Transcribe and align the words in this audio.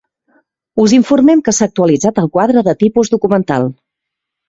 Us 0.83 0.95
informem 0.99 1.45
que 1.49 1.55
s'ha 1.57 1.69
actualitzat 1.73 2.19
el 2.25 2.33
Quadre 2.39 2.67
de 2.71 2.77
Tipus 2.83 3.17
Documental. 3.19 3.73